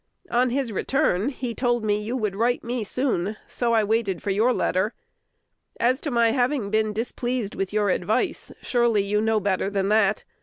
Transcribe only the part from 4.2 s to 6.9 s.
your letter. As to my having